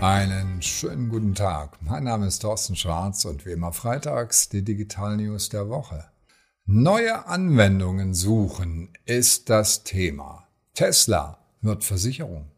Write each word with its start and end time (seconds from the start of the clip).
Einen 0.00 0.62
schönen 0.62 1.08
guten 1.08 1.34
Tag. 1.34 1.82
Mein 1.82 2.04
Name 2.04 2.28
ist 2.28 2.38
Thorsten 2.38 2.76
Schwarz 2.76 3.24
und 3.24 3.44
wie 3.44 3.50
immer 3.50 3.72
freitags 3.72 4.48
die 4.48 4.62
Digital 4.62 5.16
News 5.16 5.48
der 5.48 5.68
Woche. 5.68 6.08
Neue 6.66 7.26
Anwendungen 7.26 8.14
suchen 8.14 8.92
ist 9.06 9.50
das 9.50 9.82
Thema. 9.82 10.46
Tesla 10.74 11.38
wird 11.62 11.82
Versicherung. 11.82 12.48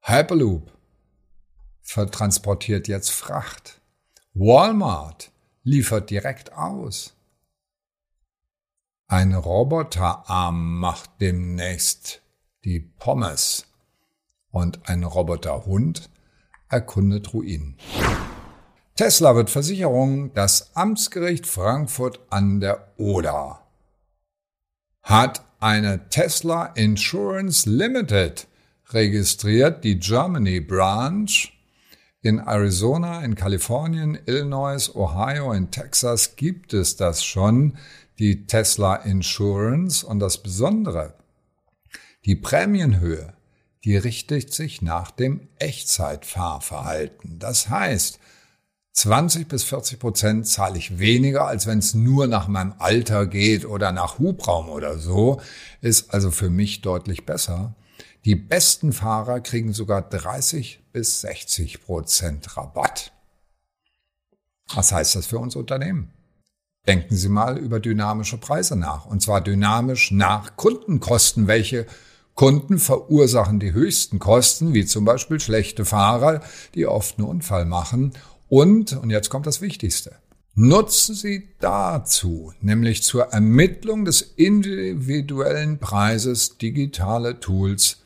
Hyperloop 0.00 0.72
vertransportiert 1.82 2.88
jetzt 2.88 3.12
Fracht. 3.12 3.80
Walmart 4.34 5.30
liefert 5.62 6.10
direkt 6.10 6.52
aus. 6.52 7.14
Ein 9.06 9.34
Roboterarm 9.34 10.80
macht 10.80 11.10
demnächst 11.20 12.22
die 12.64 12.80
Pommes 12.80 13.66
und 14.50 14.88
ein 14.88 15.04
Roboterhund 15.04 16.10
erkundet 16.68 17.32
Ruinen. 17.32 17.76
Tesla 18.96 19.36
wird 19.36 19.50
Versicherung, 19.50 20.32
das 20.34 20.74
Amtsgericht 20.74 21.46
Frankfurt 21.46 22.20
an 22.30 22.60
der 22.60 22.92
Oder 22.96 23.66
hat 25.06 25.44
eine 25.60 26.08
Tesla 26.08 26.66
Insurance 26.66 27.68
Limited 27.70 28.48
registriert, 28.90 29.84
die 29.84 29.98
Germany 29.98 30.60
Branch 30.60 31.28
in 32.22 32.38
Arizona, 32.38 33.22
in 33.22 33.36
Kalifornien, 33.36 34.18
Illinois, 34.26 34.94
Ohio, 34.94 35.52
in 35.52 35.70
Texas 35.70 36.34
gibt 36.34 36.74
es 36.74 36.96
das 36.96 37.24
schon, 37.24 37.78
die 38.18 38.46
Tesla 38.46 38.96
Insurance. 38.96 40.04
Und 40.04 40.18
das 40.18 40.42
Besondere, 40.42 41.14
die 42.24 42.34
Prämienhöhe, 42.34 43.35
die 43.86 43.96
richtet 43.96 44.52
sich 44.52 44.82
nach 44.82 45.12
dem 45.12 45.48
Echtzeitfahrverhalten. 45.60 47.38
Das 47.38 47.68
heißt, 47.68 48.18
20 48.94 49.46
bis 49.46 49.62
40 49.62 50.00
Prozent 50.00 50.48
zahle 50.48 50.76
ich 50.76 50.98
weniger, 50.98 51.46
als 51.46 51.68
wenn 51.68 51.78
es 51.78 51.94
nur 51.94 52.26
nach 52.26 52.48
meinem 52.48 52.74
Alter 52.78 53.26
geht 53.26 53.64
oder 53.64 53.92
nach 53.92 54.18
Hubraum 54.18 54.70
oder 54.70 54.98
so, 54.98 55.40
ist 55.82 56.12
also 56.12 56.32
für 56.32 56.50
mich 56.50 56.82
deutlich 56.82 57.26
besser. 57.26 57.76
Die 58.24 58.34
besten 58.34 58.92
Fahrer 58.92 59.38
kriegen 59.38 59.72
sogar 59.72 60.02
30 60.02 60.80
bis 60.92 61.20
60 61.20 61.84
Prozent 61.84 62.56
Rabatt. 62.56 63.12
Was 64.74 64.90
heißt 64.90 65.14
das 65.14 65.26
für 65.26 65.38
uns 65.38 65.54
Unternehmen? 65.54 66.10
Denken 66.88 67.14
Sie 67.14 67.28
mal 67.28 67.56
über 67.56 67.78
dynamische 67.78 68.38
Preise 68.38 68.74
nach. 68.74 69.06
Und 69.06 69.22
zwar 69.22 69.42
dynamisch 69.42 70.10
nach 70.10 70.56
Kundenkosten. 70.56 71.46
Welche 71.46 71.86
Kunden 72.36 72.78
verursachen 72.78 73.58
die 73.58 73.72
höchsten 73.72 74.18
Kosten, 74.18 74.74
wie 74.74 74.84
zum 74.84 75.04
Beispiel 75.04 75.40
schlechte 75.40 75.84
Fahrer, 75.84 76.42
die 76.74 76.86
oft 76.86 77.18
einen 77.18 77.26
Unfall 77.26 77.64
machen. 77.64 78.12
Und, 78.48 78.92
und 78.92 79.10
jetzt 79.10 79.30
kommt 79.30 79.46
das 79.46 79.60
Wichtigste, 79.60 80.16
nutzen 80.54 81.14
Sie 81.14 81.48
dazu, 81.58 82.52
nämlich 82.60 83.02
zur 83.02 83.32
Ermittlung 83.32 84.04
des 84.04 84.20
individuellen 84.20 85.78
Preises 85.78 86.58
digitale 86.58 87.40
Tools 87.40 88.02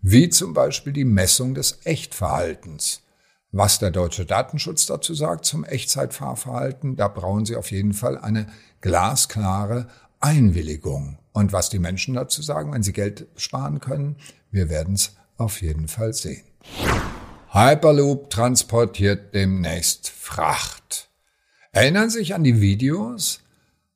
wie 0.00 0.28
zum 0.28 0.54
Beispiel 0.54 0.92
die 0.92 1.04
Messung 1.04 1.54
des 1.54 1.80
Echtverhaltens. 1.84 3.02
Was 3.50 3.78
der 3.78 3.90
deutsche 3.90 4.26
Datenschutz 4.26 4.86
dazu 4.86 5.14
sagt 5.14 5.44
zum 5.44 5.64
Echtzeitfahrverhalten, 5.64 6.96
da 6.96 7.08
brauchen 7.08 7.46
Sie 7.46 7.56
auf 7.56 7.70
jeden 7.70 7.94
Fall 7.94 8.18
eine 8.18 8.46
glasklare 8.80 9.88
Einwilligung. 10.20 11.18
Und 11.38 11.52
was 11.52 11.68
die 11.70 11.78
Menschen 11.78 12.14
dazu 12.14 12.42
sagen, 12.42 12.72
wenn 12.72 12.82
sie 12.82 12.92
Geld 12.92 13.28
sparen 13.36 13.78
können, 13.78 14.16
wir 14.50 14.68
werden 14.68 14.94
es 14.94 15.14
auf 15.36 15.62
jeden 15.62 15.86
Fall 15.86 16.12
sehen. 16.12 16.42
Hyperloop 17.52 18.28
transportiert 18.28 19.36
demnächst 19.36 20.08
Fracht. 20.08 21.08
Erinnern 21.70 22.10
Sie 22.10 22.18
sich 22.18 22.34
an 22.34 22.42
die 22.42 22.60
Videos 22.60 23.38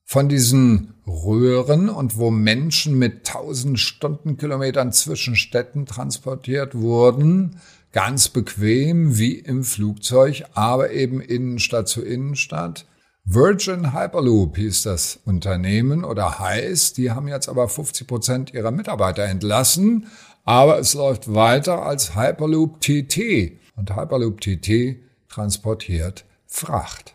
von 0.05 0.29
diesen 0.29 0.95
Röhren 1.05 1.89
und 1.89 2.17
wo 2.17 2.31
Menschen 2.31 2.97
mit 2.97 3.27
tausend 3.27 3.81
Stundenkilometern 3.81 4.93
zwischen 4.93 5.35
Städten 5.35 5.85
transportiert 5.85 6.77
wurden, 6.77 7.61
ganz 7.91 8.29
bequem 8.29 9.19
wie 9.19 9.35
im 9.35 9.65
Flugzeug, 9.65 10.45
aber 10.53 10.93
eben 10.93 11.21
Innenstadt 11.21 11.89
zu 11.89 12.03
Innenstadt. 12.03 12.87
Virgin 13.25 13.95
Hyperloop 13.95 14.57
hieß 14.57 14.83
das 14.83 15.21
Unternehmen 15.25 16.05
oder 16.05 16.41
heißt, 16.41 16.97
die 16.97 17.13
haben 17.13 17.29
jetzt 17.29 17.49
aber 17.49 17.69
50 17.69 18.07
Prozent 18.07 18.53
ihrer 18.53 18.73
Mitarbeiter 18.73 19.25
entlassen, 19.25 20.09
aber 20.45 20.79
es 20.79 20.95
läuft 20.95 21.33
weiter 21.33 21.83
als 21.83 22.17
Hyperloop 22.17 22.81
TT 22.81 23.53
und 23.77 23.97
Hyperloop 23.97 24.41
TT 24.41 24.97
transportiert 25.29 26.25
Fracht. 26.47 27.15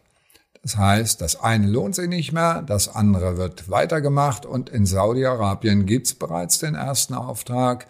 Das 0.63 0.77
heißt, 0.77 1.21
das 1.21 1.39
eine 1.41 1.67
lohnt 1.67 1.95
sich 1.95 2.07
nicht 2.07 2.31
mehr, 2.31 2.61
das 2.61 2.87
andere 2.87 3.37
wird 3.37 3.69
weitergemacht 3.69 4.45
und 4.45 4.69
in 4.69 4.85
Saudi-Arabien 4.85 5.85
gibt's 5.85 6.13
bereits 6.13 6.59
den 6.59 6.75
ersten 6.75 7.13
Auftrag, 7.13 7.85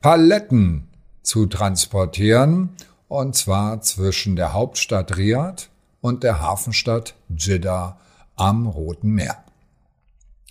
Paletten 0.00 0.88
zu 1.22 1.46
transportieren 1.46 2.70
und 3.08 3.36
zwar 3.36 3.80
zwischen 3.82 4.34
der 4.36 4.52
Hauptstadt 4.52 5.16
Riyadh 5.16 5.68
und 6.02 6.22
der 6.22 6.42
Hafenstadt 6.42 7.14
Jeddah 7.30 7.98
am 8.36 8.66
Roten 8.66 9.08
Meer. 9.08 9.42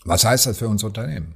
Was 0.03 0.25
heißt 0.25 0.47
das 0.47 0.57
für 0.57 0.67
uns 0.67 0.83
Unternehmen? 0.83 1.35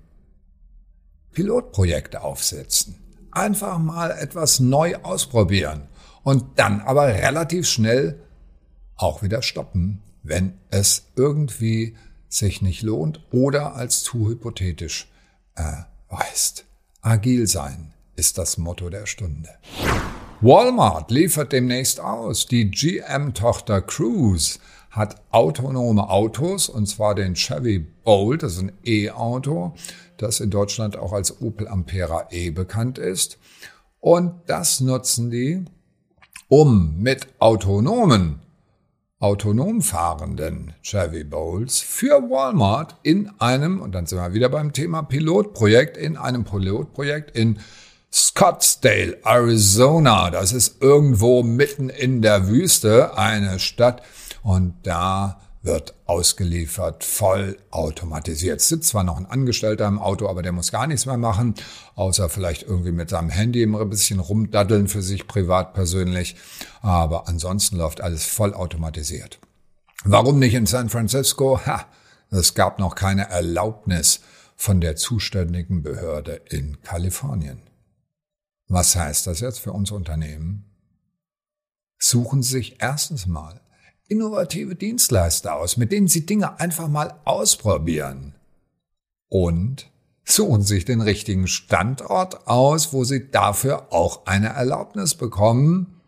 Pilotprojekte 1.33 2.21
aufsetzen. 2.21 2.95
Einfach 3.29 3.77
mal 3.77 4.11
etwas 4.11 4.59
neu 4.59 4.95
ausprobieren 5.03 5.83
und 6.23 6.57
dann 6.57 6.81
aber 6.81 7.07
relativ 7.07 7.67
schnell 7.67 8.23
auch 8.95 9.21
wieder 9.21 9.41
stoppen, 9.41 10.01
wenn 10.23 10.57
es 10.71 11.11
irgendwie 11.15 11.97
sich 12.29 12.61
nicht 12.61 12.81
lohnt 12.81 13.21
oder 13.31 13.75
als 13.75 14.01
zu 14.01 14.29
hypothetisch 14.29 15.11
erweist. 15.53 16.65
Agil 17.01 17.47
sein 17.47 17.93
ist 18.15 18.37
das 18.37 18.57
Motto 18.57 18.89
der 18.89 19.05
Stunde. 19.05 19.49
Walmart 20.41 21.12
liefert 21.12 21.53
demnächst 21.53 22.00
aus. 22.00 22.46
Die 22.46 22.69
GM-Tochter 22.69 23.81
Cruise 23.81 24.59
hat 24.91 25.22
autonome 25.31 26.09
Autos, 26.09 26.68
und 26.69 26.88
zwar 26.88 27.16
den 27.16 27.35
Chevy 27.35 27.79
Bolt, 27.79 28.44
das 28.44 28.53
ist 28.53 28.63
ein 28.63 28.72
E-Auto, 28.84 29.74
das 30.18 30.40
in 30.40 30.50
Deutschland 30.50 30.97
auch 30.97 31.13
als 31.13 31.41
Opel 31.41 31.68
Ampera 31.68 32.28
E 32.31 32.50
bekannt 32.50 32.97
ist. 32.97 33.38
Und 34.00 34.34
das 34.47 34.81
nutzen 34.81 35.31
die, 35.31 35.63
um 36.50 36.97
mit 37.00 37.28
autonomen 37.40 38.41
autonom 39.19 39.81
fahrenden 39.81 40.74
Chevy 40.84 41.24
Bowls 41.24 41.79
für 41.79 42.29
Walmart 42.29 42.97
in 43.01 43.31
einem, 43.40 43.81
und 43.81 43.95
dann 43.95 44.06
sind 44.06 44.19
wir 44.19 44.34
wieder 44.34 44.50
beim 44.50 44.74
Thema 44.74 45.01
Pilotprojekt, 45.03 45.97
in 45.97 46.18
einem 46.18 46.44
Pilotprojekt 46.44 47.31
in 47.35 47.59
Scottsdale, 48.15 49.17
Arizona. 49.25 50.29
Das 50.29 50.53
ist 50.53 50.81
irgendwo 50.81 51.43
mitten 51.43 51.89
in 51.89 52.21
der 52.21 52.47
Wüste, 52.47 53.17
eine 53.17 53.59
Stadt. 53.59 54.01
Und 54.41 54.75
da 54.83 55.41
wird 55.63 55.95
ausgeliefert, 56.05 57.03
voll 57.03 57.57
automatisiert. 57.71 58.61
Es 58.61 58.69
sitzt 58.69 58.87
zwar 58.87 59.03
noch 59.03 59.17
ein 59.17 59.25
Angestellter 59.25 59.85
im 59.85 59.99
Auto, 59.99 60.29
aber 60.29 60.43
der 60.43 60.53
muss 60.53 60.71
gar 60.71 60.87
nichts 60.87 61.05
mehr 61.05 61.17
machen, 61.17 61.55
außer 61.95 62.29
vielleicht 62.29 62.63
irgendwie 62.63 62.93
mit 62.93 63.09
seinem 63.09 63.29
Handy 63.29 63.63
ein 63.63 63.89
bisschen 63.89 64.21
rumdaddeln 64.21 64.87
für 64.87 65.01
sich 65.01 65.27
privat 65.27 65.73
persönlich. 65.73 66.37
Aber 66.81 67.27
ansonsten 67.27 67.75
läuft 67.75 67.99
alles 67.99 68.23
voll 68.23 68.53
automatisiert. 68.53 69.39
Warum 70.05 70.39
nicht 70.39 70.53
in 70.53 70.67
San 70.67 70.87
Francisco? 70.87 71.59
Ha, 71.65 71.85
es 72.29 72.53
gab 72.53 72.79
noch 72.79 72.95
keine 72.95 73.29
Erlaubnis 73.29 74.21
von 74.55 74.79
der 74.79 74.95
zuständigen 74.95 75.83
Behörde 75.83 76.39
in 76.49 76.81
Kalifornien. 76.81 77.61
Was 78.67 78.95
heißt 78.95 79.27
das 79.27 79.41
jetzt 79.41 79.59
für 79.59 79.71
uns 79.71 79.91
Unternehmen? 79.91 80.65
Suchen 81.97 82.41
Sie 82.41 82.53
sich 82.53 82.77
erstens 82.81 83.27
mal 83.27 83.62
innovative 84.07 84.75
Dienstleister 84.75 85.56
aus, 85.56 85.77
mit 85.77 85.91
denen 85.91 86.07
Sie 86.07 86.25
Dinge 86.25 86.59
einfach 86.59 86.88
mal 86.88 87.19
ausprobieren. 87.25 88.35
Und 89.29 89.89
suchen 90.23 90.63
sich 90.63 90.85
den 90.85 91.01
richtigen 91.01 91.47
Standort 91.47 92.47
aus, 92.47 92.94
wo 92.94 93.03
Sie 93.03 93.29
dafür 93.29 93.94
auch 93.94 94.25
eine 94.25 94.50
Erlaubnis 94.50 95.15
bekommen. 95.15 96.01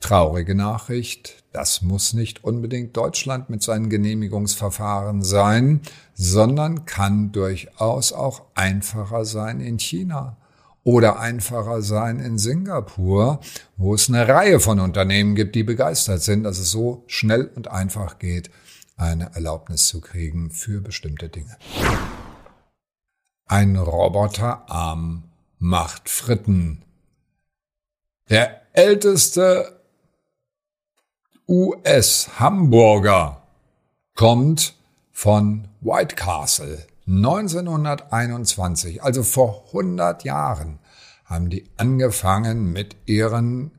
Traurige 0.00 0.56
Nachricht, 0.56 1.44
das 1.52 1.82
muss 1.82 2.12
nicht 2.12 2.42
unbedingt 2.42 2.96
Deutschland 2.96 3.50
mit 3.50 3.62
seinen 3.62 3.88
Genehmigungsverfahren 3.88 5.22
sein, 5.22 5.80
sondern 6.14 6.86
kann 6.86 7.30
durchaus 7.30 8.12
auch 8.12 8.42
einfacher 8.54 9.24
sein 9.24 9.60
in 9.60 9.78
China 9.78 10.36
oder 10.84 11.18
einfacher 11.18 11.82
sein 11.82 12.18
in 12.18 12.38
Singapur, 12.38 13.40
wo 13.76 13.94
es 13.94 14.08
eine 14.08 14.26
Reihe 14.26 14.60
von 14.60 14.80
Unternehmen 14.80 15.34
gibt, 15.34 15.54
die 15.54 15.62
begeistert 15.62 16.22
sind, 16.22 16.44
dass 16.44 16.58
es 16.58 16.70
so 16.70 17.04
schnell 17.06 17.50
und 17.54 17.68
einfach 17.68 18.18
geht, 18.18 18.50
eine 18.96 19.34
Erlaubnis 19.34 19.86
zu 19.86 20.00
kriegen 20.00 20.50
für 20.50 20.80
bestimmte 20.80 21.28
Dinge. 21.28 21.56
Ein 23.46 23.76
Roboterarm 23.76 25.24
macht 25.58 26.08
Fritten. 26.08 26.82
Der 28.30 28.62
älteste 28.72 29.80
US-Hamburger 31.48 33.42
kommt 34.14 34.74
von 35.10 35.68
White 35.80 36.14
Castle. 36.16 36.86
1921, 37.06 39.02
also 39.02 39.22
vor 39.22 39.64
100 39.68 40.24
Jahren, 40.24 40.78
haben 41.24 41.50
die 41.50 41.64
angefangen 41.76 42.72
mit 42.72 42.96
ihren 43.06 43.72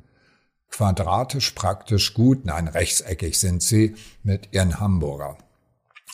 quadratisch 0.70 1.52
praktisch 1.52 2.14
gut, 2.14 2.46
nein, 2.46 2.68
rechtseckig 2.68 3.38
sind 3.38 3.62
sie, 3.62 3.96
mit 4.24 4.50
ihren 4.52 4.80
Hamburger. 4.80 5.38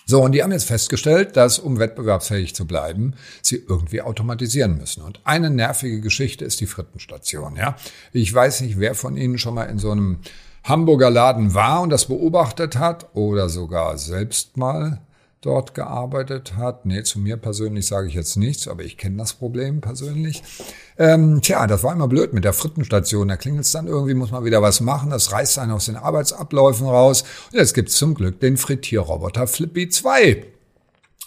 So, 0.05 0.23
und 0.23 0.31
die 0.31 0.43
haben 0.43 0.51
jetzt 0.51 0.65
festgestellt, 0.65 1.37
dass, 1.37 1.59
um 1.59 1.77
wettbewerbsfähig 1.77 2.55
zu 2.55 2.65
bleiben, 2.65 3.13
sie 3.43 3.57
irgendwie 3.57 4.01
automatisieren 4.01 4.77
müssen. 4.77 5.03
Und 5.03 5.21
eine 5.23 5.49
nervige 5.51 6.01
Geschichte 6.01 6.43
ist 6.45 6.59
die 6.59 6.65
Frittenstation, 6.65 7.55
ja. 7.55 7.75
Ich 8.11 8.33
weiß 8.33 8.61
nicht, 8.61 8.79
wer 8.79 8.95
von 8.95 9.17
Ihnen 9.17 9.37
schon 9.37 9.53
mal 9.53 9.65
in 9.65 9.77
so 9.77 9.91
einem 9.91 10.19
Hamburger 10.63 11.09
Laden 11.09 11.53
war 11.53 11.81
und 11.81 11.91
das 11.91 12.07
beobachtet 12.07 12.75
hat 12.75 13.15
oder 13.15 13.49
sogar 13.49 13.97
selbst 13.97 14.57
mal 14.57 14.99
dort 15.41 15.73
gearbeitet 15.73 16.55
hat. 16.57 16.85
Nee, 16.85 17.03
zu 17.03 17.19
mir 17.19 17.37
persönlich 17.37 17.87
sage 17.87 18.07
ich 18.07 18.13
jetzt 18.13 18.35
nichts, 18.35 18.67
aber 18.67 18.83
ich 18.83 18.97
kenne 18.97 19.17
das 19.17 19.33
Problem 19.33 19.81
persönlich. 19.81 20.43
Ähm, 20.97 21.41
tja, 21.41 21.65
das 21.65 21.83
war 21.83 21.93
immer 21.93 22.07
blöd 22.07 22.33
mit 22.33 22.43
der 22.43 22.53
Frittenstation. 22.53 23.29
Da 23.29 23.37
klingelt 23.37 23.65
es 23.65 23.71
dann 23.71 23.87
irgendwie, 23.87 24.13
muss 24.13 24.31
man 24.31 24.43
wieder 24.43 24.61
was 24.61 24.81
machen. 24.81 25.11
Das 25.11 25.31
reißt 25.31 25.59
einen 25.59 25.71
aus 25.71 25.85
den 25.85 25.95
Arbeitsabläufen 25.95 26.87
raus. 26.87 27.23
Und 27.51 27.57
jetzt 27.57 27.73
gibt's 27.73 27.95
zum 27.95 28.15
Glück 28.15 28.39
den 28.39 28.57
Frittierroboter 28.57 29.47
Flippy 29.47 29.89
2 29.89 30.45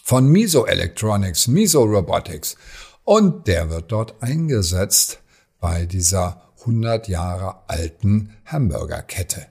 von 0.04 0.28
Miso 0.28 0.66
Electronics, 0.66 1.46
Miso 1.46 1.82
Robotics. 1.84 2.56
Und 3.04 3.46
der 3.46 3.70
wird 3.70 3.90
dort 3.90 4.22
eingesetzt 4.22 5.20
bei 5.58 5.86
dieser 5.86 6.52
100 6.60 7.08
Jahre 7.08 7.56
alten 7.68 8.36
Hamburgerkette. 8.44 9.46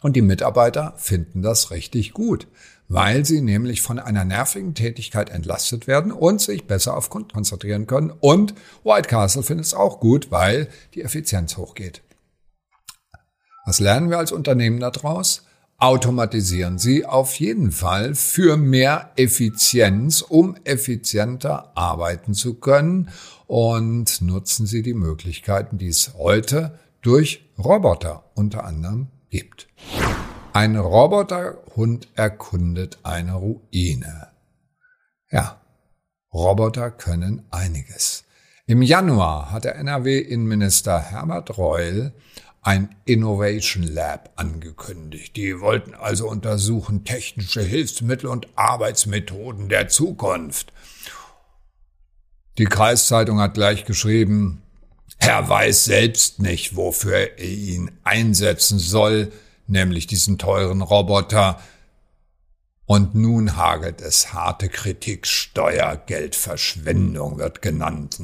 Und 0.00 0.14
die 0.16 0.22
Mitarbeiter 0.22 0.94
finden 0.96 1.42
das 1.42 1.70
richtig 1.70 2.12
gut, 2.12 2.46
weil 2.88 3.24
sie 3.24 3.42
nämlich 3.42 3.82
von 3.82 3.98
einer 3.98 4.24
nervigen 4.24 4.74
Tätigkeit 4.74 5.30
entlastet 5.30 5.86
werden 5.86 6.10
und 6.10 6.40
sich 6.40 6.66
besser 6.66 6.96
auf 6.96 7.10
Kunden 7.10 7.32
konzentrieren 7.32 7.86
können. 7.86 8.10
Und 8.10 8.54
White 8.82 9.08
Castle 9.08 9.42
findet 9.42 9.66
es 9.66 9.74
auch 9.74 10.00
gut, 10.00 10.30
weil 10.30 10.68
die 10.94 11.02
Effizienz 11.02 11.56
hochgeht. 11.56 12.02
Was 13.66 13.80
lernen 13.80 14.08
wir 14.08 14.18
als 14.18 14.32
Unternehmen 14.32 14.80
daraus? 14.80 15.44
Automatisieren 15.76 16.78
Sie 16.78 17.04
auf 17.04 17.34
jeden 17.34 17.70
Fall 17.70 18.14
für 18.16 18.56
mehr 18.56 19.12
Effizienz, 19.14 20.22
um 20.22 20.56
effizienter 20.64 21.76
arbeiten 21.76 22.34
zu 22.34 22.54
können 22.54 23.10
und 23.46 24.20
nutzen 24.22 24.66
Sie 24.66 24.82
die 24.82 24.94
Möglichkeiten, 24.94 25.78
die 25.78 25.88
es 25.88 26.14
heute 26.14 26.78
durch 27.00 27.48
Roboter 27.58 28.24
unter 28.34 28.64
anderem 28.64 29.08
gibt. 29.30 29.68
Ein 30.58 30.74
Roboterhund 30.74 32.08
erkundet 32.16 32.98
eine 33.04 33.34
Ruine. 33.34 34.26
Ja, 35.30 35.60
Roboter 36.34 36.90
können 36.90 37.46
einiges. 37.52 38.24
Im 38.66 38.82
Januar 38.82 39.52
hat 39.52 39.62
der 39.62 39.76
NRW-Innenminister 39.76 40.98
Herbert 40.98 41.58
Reul 41.58 42.12
ein 42.60 42.96
Innovation 43.04 43.84
Lab 43.84 44.32
angekündigt. 44.34 45.36
Die 45.36 45.60
wollten 45.60 45.94
also 45.94 46.28
untersuchen 46.28 47.04
technische 47.04 47.62
Hilfsmittel 47.62 48.28
und 48.28 48.48
Arbeitsmethoden 48.56 49.68
der 49.68 49.86
Zukunft. 49.86 50.72
Die 52.58 52.64
Kreiszeitung 52.64 53.38
hat 53.38 53.54
gleich 53.54 53.84
geschrieben, 53.84 54.62
er 55.18 55.48
weiß 55.48 55.84
selbst 55.84 56.40
nicht, 56.40 56.74
wofür 56.74 57.14
er 57.14 57.38
ihn 57.44 57.92
einsetzen 58.02 58.80
soll, 58.80 59.30
nämlich 59.68 60.06
diesen 60.06 60.38
teuren 60.38 60.82
Roboter. 60.82 61.58
Und 62.86 63.14
nun 63.14 63.56
hagelt 63.56 64.00
es 64.00 64.32
harte 64.32 64.68
Kritik, 64.68 65.26
Steuergeldverschwendung 65.26 67.38
wird 67.38 67.60
genannt, 67.60 68.18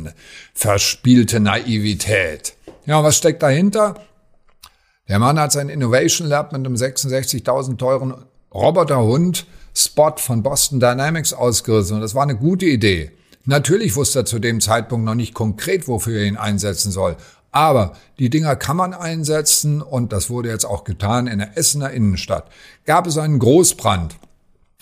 verspielte 0.54 1.38
Naivität. 1.38 2.56
Ja, 2.86 3.04
was 3.04 3.18
steckt 3.18 3.42
dahinter? 3.42 4.00
Der 5.08 5.18
Mann 5.18 5.38
hat 5.38 5.52
sein 5.52 5.68
Innovation 5.68 6.26
Lab 6.26 6.52
mit 6.52 6.64
einem 6.64 6.76
66.000 6.76 7.76
teuren 7.76 8.14
Roboterhund 8.54 9.46
Spot 9.76 10.14
von 10.16 10.42
Boston 10.42 10.80
Dynamics 10.80 11.34
ausgerissen 11.34 11.96
und 11.96 12.00
das 12.00 12.14
war 12.14 12.22
eine 12.22 12.36
gute 12.36 12.64
Idee. 12.64 13.10
Natürlich 13.44 13.96
wusste 13.96 14.20
er 14.20 14.24
zu 14.24 14.38
dem 14.38 14.62
Zeitpunkt 14.62 15.04
noch 15.04 15.14
nicht 15.14 15.34
konkret, 15.34 15.88
wofür 15.88 16.20
er 16.20 16.24
ihn 16.24 16.38
einsetzen 16.38 16.90
soll. 16.90 17.16
Aber 17.54 17.92
die 18.18 18.30
Dinger 18.30 18.56
kann 18.56 18.76
man 18.76 18.92
einsetzen 18.94 19.80
und 19.80 20.12
das 20.12 20.28
wurde 20.28 20.48
jetzt 20.48 20.64
auch 20.64 20.82
getan 20.82 21.28
in 21.28 21.38
der 21.38 21.56
Essener 21.56 21.92
Innenstadt. 21.92 22.50
Gab 22.84 23.06
es 23.06 23.16
einen 23.16 23.38
Großbrand. 23.38 24.16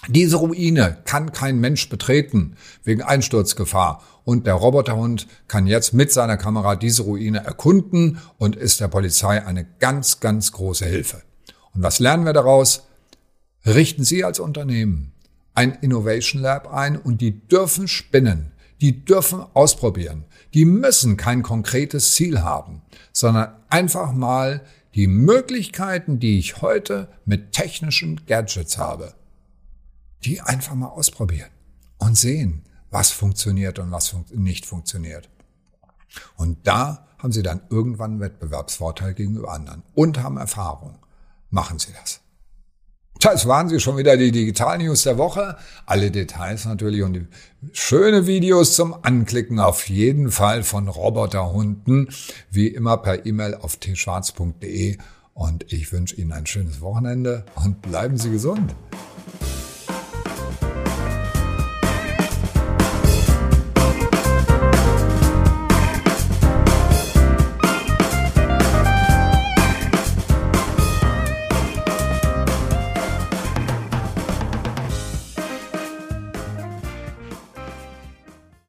Diese 0.09 0.37
Ruine 0.37 0.97
kann 1.05 1.33
kein 1.33 1.61
Mensch 1.61 1.91
betreten 1.91 2.57
wegen 2.83 3.03
Einsturzgefahr. 3.03 4.03
Und 4.25 4.47
der 4.47 4.55
Roboterhund 4.55 5.27
kann 5.49 5.67
jetzt 5.67 5.93
mit 5.93 6.13
seiner 6.13 6.39
Kamera 6.39 6.75
diese 6.75 7.03
Ruine 7.03 7.45
erkunden 7.45 8.19
und 8.39 8.57
ist 8.57 8.81
der 8.81 8.89
Polizei 8.89 9.45
eine 9.45 9.67
ganz, 9.79 10.21
ganz 10.21 10.53
große 10.53 10.87
Hilfe. 10.87 11.21
Und 11.75 11.83
was 11.83 11.99
lernen 11.99 12.25
wir 12.25 12.33
daraus? 12.33 12.85
Richten 13.67 14.03
Sie 14.03 14.25
als 14.25 14.41
Unternehmen 14.41 15.13
ein 15.53 15.73
Innovation 15.83 16.41
Lab 16.41 16.73
ein 16.73 16.97
und 16.97 17.21
die 17.21 17.47
dürfen 17.49 17.87
spinnen 17.87 18.52
die 18.83 19.05
dürfen 19.05 19.47
ausprobieren. 19.55 20.25
Die 20.55 20.65
müssen 20.65 21.17
kein 21.17 21.45
konkretes 21.45 22.15
Ziel 22.15 22.43
haben, 22.43 22.83
sondern 23.13 23.55
einfach 23.71 24.13
mal 24.13 24.63
die 24.97 25.07
Möglichkeiten, 25.07 26.19
die 26.19 26.39
ich 26.39 26.61
heute 26.61 27.09
mit 27.25 27.53
technischen 27.53 28.27
Gadgets 28.27 28.79
habe, 28.79 29.15
die 30.25 30.41
einfach 30.41 30.75
mal 30.75 30.89
ausprobieren 30.89 31.51
und 31.99 32.19
sehen, 32.19 32.65
was 32.91 33.13
funktioniert 33.13 33.79
und 33.79 33.93
was 33.93 34.09
fun 34.09 34.25
nicht 34.35 34.67
funktioniert. 34.67 35.31
Und 36.37 36.67
da 36.67 37.07
haben 37.19 37.33
sie 37.33 37.43
dann 37.43 37.63
irgendwann 37.71 38.13
einen 38.13 38.21
Wettbewerbsvorteil 38.21 39.15
gegenüber 39.15 39.53
anderen 39.53 39.85
und 39.95 40.21
haben 40.21 40.37
Erfahrung. 40.37 40.99
Machen 41.51 41.79
Sie 41.79 41.93
das. 41.93 42.22
Das 43.23 43.47
waren 43.47 43.69
sie 43.69 43.79
schon 43.79 43.97
wieder, 43.97 44.17
die 44.17 44.33
Digital 44.33 44.79
News 44.79 45.05
der 45.05 45.17
Woche. 45.17 45.57
Alle 45.87 46.11
Details 46.11 46.65
natürlich 46.65 47.05
und 47.05 47.29
schöne 47.73 48.27
Videos 48.27 48.75
zum 48.75 48.97
Anklicken 49.03 49.61
auf 49.61 49.89
jeden 49.89 50.33
Fall 50.33 50.65
von 50.65 50.89
Roboterhunden. 50.89 52.09
Wie 52.51 52.67
immer 52.67 52.97
per 52.97 53.25
E-Mail 53.25 53.55
auf 53.55 53.79
tschwarz.de. 53.79 54.99
Und 55.35 55.73
ich 55.73 55.93
wünsche 55.93 56.17
Ihnen 56.17 56.33
ein 56.33 56.47
schönes 56.47 56.81
Wochenende 56.81 57.45
und 57.55 57.81
bleiben 57.81 58.19
Sie 58.19 58.33
gesund. 58.33 58.75